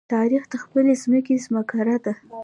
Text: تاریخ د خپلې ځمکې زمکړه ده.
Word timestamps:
تاریخ 0.13 0.43
د 0.49 0.53
خپلې 0.63 0.93
ځمکې 1.03 1.35
زمکړه 1.45 1.97
ده. 2.03 2.13